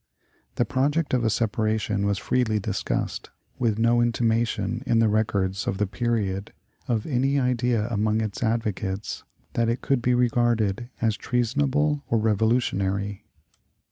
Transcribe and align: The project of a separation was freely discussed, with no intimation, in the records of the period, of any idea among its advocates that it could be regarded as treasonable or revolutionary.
The 0.55 0.65
project 0.65 1.13
of 1.13 1.23
a 1.23 1.29
separation 1.29 2.07
was 2.07 2.17
freely 2.17 2.57
discussed, 2.57 3.29
with 3.59 3.77
no 3.77 4.01
intimation, 4.01 4.81
in 4.87 4.97
the 4.97 5.07
records 5.07 5.67
of 5.67 5.77
the 5.77 5.85
period, 5.85 6.53
of 6.87 7.05
any 7.05 7.39
idea 7.39 7.87
among 7.87 8.19
its 8.19 8.41
advocates 8.41 9.23
that 9.53 9.69
it 9.69 9.81
could 9.81 10.01
be 10.01 10.15
regarded 10.15 10.89
as 11.03 11.15
treasonable 11.17 12.03
or 12.09 12.17
revolutionary. 12.17 13.25